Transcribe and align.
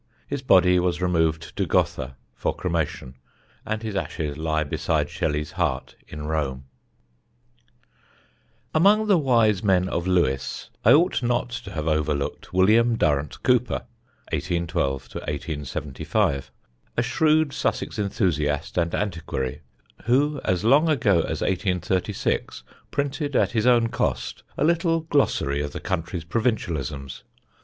His 0.25 0.41
body 0.41 0.79
was 0.79 0.99
removed 0.99 1.55
to 1.57 1.67
Gotha 1.67 2.15
for 2.33 2.55
cremation, 2.55 3.17
and 3.67 3.83
his 3.83 3.95
ashes 3.95 4.35
lie 4.35 4.63
beside 4.63 5.11
Shelley's 5.11 5.51
heart 5.51 5.95
in 6.07 6.25
Rome. 6.25 6.63
Among 8.73 9.05
the 9.05 9.19
wise 9.19 9.61
men 9.63 9.87
of 9.87 10.07
Lewes 10.07 10.71
I 10.83 10.91
ought 10.91 11.21
not 11.21 11.51
to 11.51 11.71
have 11.73 11.87
overlooked 11.87 12.51
William 12.51 12.95
Durrant 12.97 13.43
Cooper 13.43 13.85
(1812 14.31 15.03
1875), 15.13 16.49
a 16.97 17.03
shrewd 17.03 17.53
Sussex 17.53 17.99
enthusiast 17.99 18.79
and 18.79 18.95
antiquary, 18.95 19.61
who 20.05 20.41
as 20.43 20.63
long 20.63 20.89
ago 20.89 21.17
as 21.17 21.41
1836 21.41 22.63
printed 22.89 23.35
at 23.35 23.51
his 23.51 23.67
own 23.67 23.89
cost 23.89 24.41
a 24.57 24.63
little 24.63 25.01
glossary 25.01 25.61
of 25.61 25.73
the 25.73 25.79
county's 25.79 26.23
provincialisms. 26.23 27.21